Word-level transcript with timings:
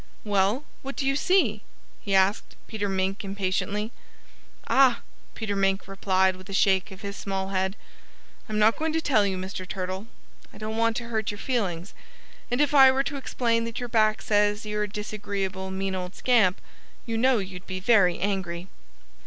"Well, 0.23 0.65
what 0.81 0.95
do 0.95 1.05
you 1.05 1.15
see?" 1.15 1.61
he 1.99 2.15
asked 2.15 2.55
Peter 2.65 2.89
Mink 2.89 3.23
impatiently. 3.23 3.91
"Ah!" 4.67 5.01
Peter 5.35 5.55
Mink 5.55 5.87
replied 5.87 6.35
with 6.37 6.49
a 6.49 6.53
shake 6.55 6.89
of 6.89 7.01
his 7.01 7.15
small 7.15 7.49
head. 7.49 7.75
"I'm 8.49 8.57
not 8.57 8.77
going 8.77 8.93
to 8.93 8.99
tell 9.01 9.27
you, 9.27 9.37
Mr. 9.37 9.69
Turtle. 9.69 10.07
I 10.51 10.57
don't 10.57 10.75
want 10.75 10.97
to 10.97 11.03
hurt 11.09 11.29
your 11.29 11.37
feelings. 11.37 11.93
And 12.49 12.59
if 12.59 12.73
I 12.73 12.89
were 12.91 13.03
to 13.03 13.17
explain 13.17 13.63
that 13.65 13.79
your 13.79 13.89
back 13.89 14.23
says 14.23 14.65
you're 14.65 14.81
a 14.85 14.89
disagreeable, 14.89 15.69
mean 15.69 15.93
old 15.93 16.15
scamp, 16.15 16.59
you 17.05 17.15
know 17.15 17.37
you'd 17.37 17.67
be 17.67 17.79
very 17.79 18.17
angry." 18.17 18.69